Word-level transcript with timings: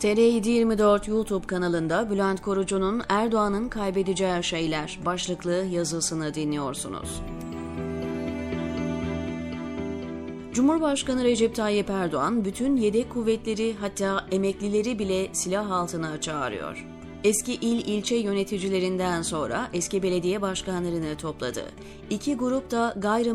TR724 0.00 1.10
YouTube 1.10 1.46
kanalında 1.46 2.10
Bülent 2.10 2.42
Korucu'nun 2.42 3.02
Erdoğan'ın 3.08 3.68
kaybedeceği 3.68 4.44
şeyler 4.44 4.98
başlıklı 5.04 5.52
yazısını 5.52 6.34
dinliyorsunuz. 6.34 7.22
Cumhurbaşkanı 10.52 11.24
Recep 11.24 11.54
Tayyip 11.54 11.90
Erdoğan 11.90 12.44
bütün 12.44 12.76
yedek 12.76 13.10
kuvvetleri 13.10 13.74
hatta 13.80 14.26
emeklileri 14.32 14.98
bile 14.98 15.28
silah 15.32 15.70
altına 15.70 16.20
çağırıyor. 16.20 16.86
Eski 17.24 17.54
il 17.54 17.86
ilçe 17.86 18.16
yöneticilerinden 18.16 19.22
sonra 19.22 19.68
eski 19.72 20.02
belediye 20.02 20.42
başkanlarını 20.42 21.16
topladı. 21.16 21.64
İki 22.10 22.36
grup 22.36 22.70
da 22.70 22.94
gayrı 22.96 23.34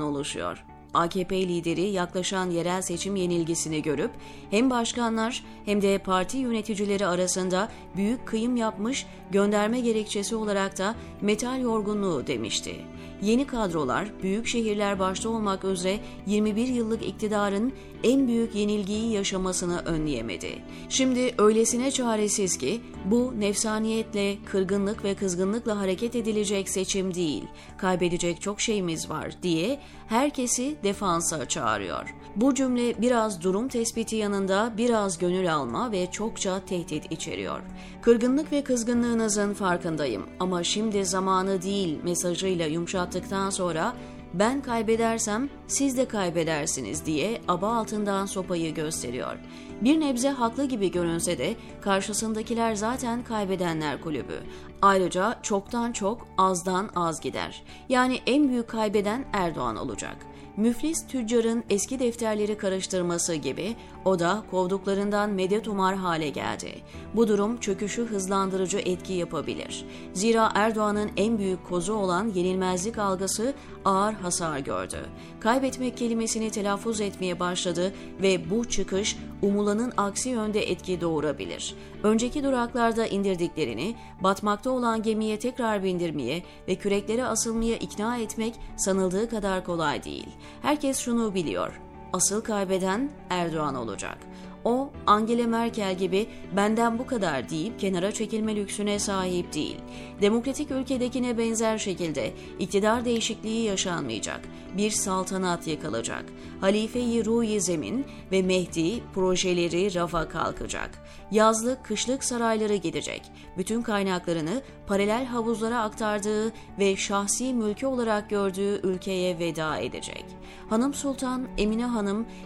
oluşuyor. 0.00 0.64
AKP 0.94 1.48
lideri 1.48 1.80
yaklaşan 1.80 2.50
yerel 2.50 2.82
seçim 2.82 3.16
yenilgisini 3.16 3.82
görüp 3.82 4.10
hem 4.50 4.70
başkanlar 4.70 5.44
hem 5.64 5.82
de 5.82 5.98
parti 5.98 6.38
yöneticileri 6.38 7.06
arasında 7.06 7.68
büyük 7.96 8.26
kıyım 8.26 8.56
yapmış 8.56 9.06
gönderme 9.30 9.80
gerekçesi 9.80 10.36
olarak 10.36 10.78
da 10.78 10.94
metal 11.20 11.60
yorgunluğu 11.60 12.26
demişti. 12.26 12.76
Yeni 13.22 13.46
kadrolar 13.46 14.08
büyük 14.22 14.46
şehirler 14.46 14.98
başta 14.98 15.28
olmak 15.28 15.64
üzere 15.64 15.98
21 16.26 16.68
yıllık 16.68 17.06
iktidarın 17.06 17.72
en 18.04 18.28
büyük 18.28 18.54
yenilgiyi 18.54 19.12
yaşamasını 19.12 19.78
önleyemedi. 19.78 20.62
Şimdi 20.88 21.34
öylesine 21.38 21.90
çaresiz 21.90 22.58
ki 22.58 22.80
bu 23.04 23.34
nefsaniyetle, 23.38 24.36
kırgınlık 24.44 25.04
ve 25.04 25.14
kızgınlıkla 25.14 25.78
hareket 25.78 26.16
edilecek 26.16 26.68
seçim 26.68 27.14
değil, 27.14 27.44
kaybedecek 27.78 28.40
çok 28.40 28.60
şeyimiz 28.60 29.10
var 29.10 29.32
diye 29.42 29.80
herkesi 30.06 30.76
defansa 30.84 31.48
çağırıyor. 31.48 32.14
Bu 32.36 32.54
cümle 32.54 33.02
biraz 33.02 33.42
durum 33.42 33.68
tespiti 33.68 34.16
yanında 34.16 34.72
biraz 34.76 35.18
gönül 35.18 35.54
alma 35.54 35.92
ve 35.92 36.10
çokça 36.10 36.60
tehdit 36.64 37.12
içeriyor. 37.12 37.60
Kırgınlık 38.02 38.52
ve 38.52 38.64
kızgınlığınızın 38.64 39.54
farkındayım 39.54 40.26
ama 40.40 40.64
şimdi 40.64 41.04
zamanı 41.04 41.62
değil 41.62 41.98
mesajıyla 42.04 42.66
yumuşattıktan 43.14 43.50
sonra 43.50 43.94
ben 44.34 44.62
kaybedersem 44.62 45.48
siz 45.66 45.96
de 45.96 46.08
kaybedersiniz 46.08 47.06
diye 47.06 47.40
aba 47.48 47.76
altından 47.76 48.26
sopayı 48.26 48.74
gösteriyor. 48.74 49.36
Bir 49.80 50.00
nebze 50.00 50.28
haklı 50.28 50.64
gibi 50.64 50.90
görünse 50.90 51.38
de 51.38 51.56
karşısındakiler 51.80 52.74
zaten 52.74 53.24
kaybedenler 53.24 54.00
kulübü. 54.00 54.40
Ayrıca 54.82 55.38
çoktan 55.42 55.92
çok 55.92 56.26
azdan 56.38 56.90
az 56.96 57.20
gider. 57.20 57.62
Yani 57.88 58.20
en 58.26 58.48
büyük 58.48 58.68
kaybeden 58.68 59.24
Erdoğan 59.32 59.76
olacak 59.76 60.16
müflis 60.56 61.06
tüccarın 61.06 61.64
eski 61.70 61.98
defterleri 61.98 62.56
karıştırması 62.56 63.34
gibi 63.34 63.76
o 64.04 64.18
da 64.18 64.42
kovduklarından 64.50 65.30
medet 65.30 65.68
umar 65.68 65.96
hale 65.96 66.28
geldi. 66.28 66.74
Bu 67.14 67.28
durum 67.28 67.60
çöküşü 67.60 68.06
hızlandırıcı 68.06 68.78
etki 68.78 69.12
yapabilir. 69.12 69.84
Zira 70.12 70.52
Erdoğan'ın 70.54 71.10
en 71.16 71.38
büyük 71.38 71.68
kozu 71.68 71.92
olan 71.92 72.28
yenilmezlik 72.34 72.98
algısı 72.98 73.54
ağır 73.84 74.12
hasar 74.12 74.58
gördü. 74.58 74.98
Kaybetmek 75.40 75.96
kelimesini 75.96 76.50
telaffuz 76.50 77.00
etmeye 77.00 77.40
başladı 77.40 77.92
ve 78.22 78.50
bu 78.50 78.64
çıkış 78.68 79.16
umulanın 79.42 79.92
aksi 79.96 80.28
yönde 80.28 80.70
etki 80.70 81.00
doğurabilir. 81.00 81.74
Önceki 82.02 82.44
duraklarda 82.44 83.06
indirdiklerini 83.06 83.94
batmakta 84.20 84.70
olan 84.70 85.02
gemiye 85.02 85.38
tekrar 85.38 85.84
bindirmeye 85.84 86.42
ve 86.68 86.74
küreklere 86.74 87.24
asılmaya 87.24 87.76
ikna 87.76 88.16
etmek 88.16 88.54
sanıldığı 88.76 89.30
kadar 89.30 89.64
kolay 89.64 90.04
değil. 90.04 90.28
Herkes 90.62 90.98
şunu 90.98 91.34
biliyor. 91.34 91.89
Asıl 92.12 92.40
kaybeden 92.40 93.10
Erdoğan 93.30 93.74
olacak. 93.74 94.18
O, 94.64 94.90
Angela 95.06 95.46
Merkel 95.46 95.98
gibi 95.98 96.26
benden 96.56 96.98
bu 96.98 97.06
kadar 97.06 97.50
deyip 97.50 97.80
kenara 97.80 98.12
çekilme 98.12 98.56
lüksüne 98.56 98.98
sahip 98.98 99.54
değil. 99.54 99.76
Demokratik 100.20 100.70
ülkedekine 100.70 101.38
benzer 101.38 101.78
şekilde 101.78 102.32
iktidar 102.58 103.04
değişikliği 103.04 103.64
yaşanmayacak. 103.64 104.40
Bir 104.76 104.90
saltanat 104.90 105.66
yıkılacak. 105.66 106.24
Halife-i 106.60 107.24
Ruhi 107.24 107.60
Zemin 107.60 108.06
ve 108.32 108.42
Mehdi 108.42 109.02
projeleri 109.14 109.94
rafa 109.94 110.28
kalkacak. 110.28 110.90
Yazlık, 111.30 111.84
kışlık 111.84 112.24
sarayları 112.24 112.74
gidecek. 112.74 113.22
Bütün 113.58 113.82
kaynaklarını 113.82 114.62
paralel 114.86 115.24
havuzlara 115.24 115.82
aktardığı 115.82 116.52
ve 116.78 116.96
şahsi 116.96 117.54
mülkü 117.54 117.86
olarak 117.86 118.30
gördüğü 118.30 118.80
ülkeye 118.82 119.38
veda 119.38 119.76
edecek. 119.76 120.24
Hanım 120.70 120.94
Sultan 120.94 121.48
Emine 121.58 121.84
Hanım 121.84 121.99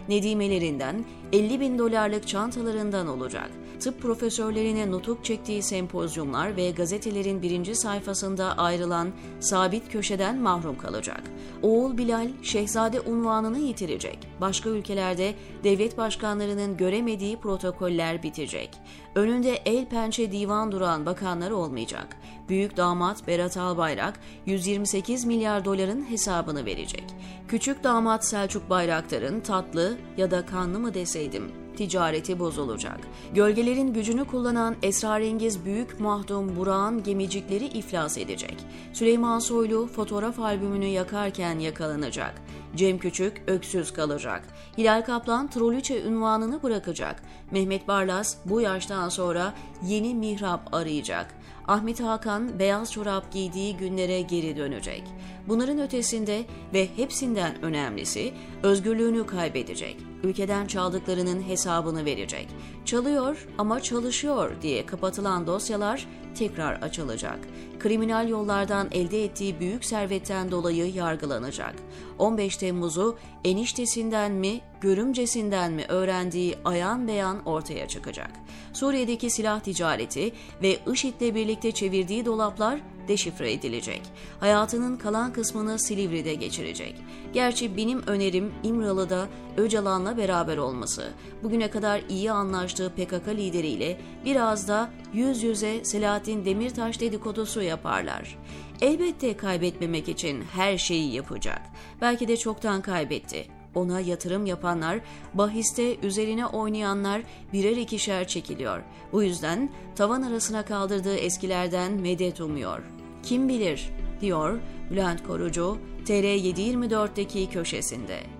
nedimelerinden 0.09 1.05
50 1.33 1.59
bin 1.59 1.79
dolarlık 1.79 2.27
çantalarından 2.27 3.07
olacak. 3.07 3.51
Tıp 3.85 4.01
profesörlerine 4.01 4.91
nutuk 4.91 5.25
çektiği 5.25 5.63
sempozyumlar 5.63 6.55
ve 6.55 6.71
gazetelerin 6.71 7.41
birinci 7.41 7.75
sayfasında 7.75 8.57
ayrılan 8.57 9.11
sabit 9.39 9.91
köşeden 9.91 10.37
mahrum 10.37 10.77
kalacak. 10.77 11.23
Oğul 11.61 11.97
Bilal, 11.97 12.27
şehzade 12.41 13.01
unvanını 13.01 13.59
yitirecek. 13.59 14.19
Başka 14.41 14.69
ülkelerde 14.69 15.33
devlet 15.63 15.97
başkanlarının 15.97 16.77
göremediği 16.77 17.37
protokoller 17.37 18.23
bitecek. 18.23 18.69
Önünde 19.15 19.55
el 19.65 19.85
pençe 19.85 20.31
divan 20.31 20.71
duran 20.71 21.05
bakanlar 21.05 21.51
olmayacak. 21.51 22.17
Büyük 22.49 22.77
damat 22.77 23.27
Berat 23.27 23.57
Albayrak 23.57 24.19
128 24.45 25.25
milyar 25.25 25.65
doların 25.65 26.09
hesabını 26.09 26.65
verecek. 26.65 27.05
Küçük 27.47 27.83
damat 27.83 28.25
Selçuk 28.25 28.69
Bayraktar'ın 28.69 29.39
tatlı 29.39 29.97
ya 30.17 30.31
da 30.31 30.45
kanlı 30.45 30.79
mı 30.79 30.93
deseydim 30.93 31.64
ticareti 31.75 32.39
bozulacak. 32.39 32.99
Gölgelerin 33.33 33.93
gücünü 33.93 34.25
kullanan 34.25 34.75
esrarengiz 34.81 35.65
büyük 35.65 35.99
mahdum 35.99 36.55
Burak'ın 36.55 37.03
gemicikleri 37.03 37.65
iflas 37.65 38.17
edecek. 38.17 38.57
Süleyman 38.93 39.39
Soylu 39.39 39.87
fotoğraf 39.87 40.39
albümünü 40.39 40.85
yakarken 40.85 41.59
yakalanacak. 41.59 42.41
Cem 42.75 42.99
Küçük 42.99 43.41
öksüz 43.47 43.93
kalacak. 43.93 44.43
Hilal 44.77 45.01
Kaplan 45.05 45.49
Troliçe 45.49 46.03
ünvanını 46.03 46.63
bırakacak. 46.63 47.23
Mehmet 47.51 47.87
Barlas 47.87 48.37
bu 48.45 48.61
yaştan 48.61 49.09
sonra 49.09 49.53
yeni 49.87 50.15
mihrap 50.15 50.73
arayacak. 50.73 51.35
Ahmet 51.67 51.99
Hakan 51.99 52.59
beyaz 52.59 52.91
çorap 52.91 53.31
giydiği 53.31 53.77
günlere 53.77 54.21
geri 54.21 54.57
dönecek. 54.57 55.03
Bunların 55.47 55.79
ötesinde 55.79 56.45
ve 56.73 56.87
hepsinden 56.95 57.61
önemlisi 57.61 58.33
özgürlüğünü 58.63 59.25
kaybedecek. 59.25 59.97
Ülkeden 60.23 60.67
çaldıklarının 60.67 61.41
hesabını 61.41 62.05
verecek. 62.05 62.47
Çalıyor 62.85 63.47
ama 63.57 63.81
çalışıyor 63.81 64.51
diye 64.61 64.85
kapatılan 64.85 65.47
dosyalar 65.47 66.07
tekrar 66.35 66.73
açılacak. 66.73 67.39
Kriminal 67.79 68.29
yollardan 68.29 68.87
elde 68.91 69.23
ettiği 69.23 69.59
büyük 69.59 69.85
servetten 69.85 70.51
dolayı 70.51 70.93
yargılanacak. 70.93 71.75
15 72.19 72.57
Temmuz'u 72.57 73.17
eniştesinden 73.43 74.31
mi, 74.31 74.61
görümcesinden 74.85 75.71
mi 75.71 75.85
öğrendiği 75.87 76.55
ayan 76.65 77.07
beyan 77.07 77.45
ortaya 77.45 77.87
çıkacak. 77.87 78.31
Suriye'deki 78.73 79.29
silah 79.29 79.59
ticareti 79.59 80.31
ve 80.61 80.77
IŞİD'le 80.93 81.35
birlikte 81.35 81.71
çevirdiği 81.71 82.25
dolaplar 82.25 82.79
deşifre 83.07 83.51
edilecek. 83.51 84.01
Hayatının 84.39 84.97
kalan 84.97 85.33
kısmını 85.33 85.79
Silivri'de 85.79 86.33
geçirecek. 86.33 86.95
Gerçi 87.33 87.77
benim 87.77 88.07
önerim 88.07 88.53
İmralı'da 88.63 89.27
Öcalan'la 89.57 90.17
beraber 90.17 90.57
olması. 90.57 91.11
Bugüne 91.43 91.69
kadar 91.69 92.01
iyi 92.09 92.31
anlaştığı 92.31 92.89
PKK 92.89 93.27
lideriyle 93.27 93.97
biraz 94.25 94.67
da 94.67 94.89
yüz 95.13 95.43
yüze 95.43 95.83
Selahattin 95.85 96.45
Demirtaş 96.45 96.99
dedikodusu 96.99 97.61
yaparlar. 97.61 98.37
Elbette 98.81 99.37
kaybetmemek 99.37 100.09
için 100.09 100.43
her 100.53 100.77
şeyi 100.77 101.13
yapacak. 101.13 101.61
Belki 102.01 102.27
de 102.27 102.37
çoktan 102.37 102.81
kaybetti. 102.81 103.54
Ona 103.75 103.99
yatırım 103.99 104.45
yapanlar, 104.45 104.99
bahiste 105.33 105.99
üzerine 105.99 106.45
oynayanlar 106.45 107.21
birer 107.53 107.77
ikişer 107.77 108.27
çekiliyor. 108.27 108.81
Bu 109.11 109.23
yüzden 109.23 109.69
tavan 109.95 110.21
arasına 110.21 110.65
kaldırdığı 110.65 111.15
eskilerden 111.15 111.91
medet 111.91 112.41
umuyor. 112.41 112.81
Kim 113.23 113.49
bilir, 113.49 113.89
diyor 114.21 114.59
Bülent 114.91 115.23
Korucu, 115.23 115.77
TR724'deki 116.05 117.49
köşesinde. 117.49 118.34